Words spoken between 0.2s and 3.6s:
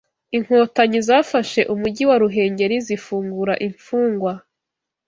Inkotanyi zafashe Umujyi wa Ruhengeri zifungura